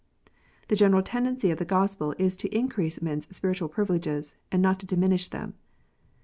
[0.69, 4.79] The general tendency of the Gospel is to increase men s spiritual privileges and not
[4.79, 5.53] to diminish them.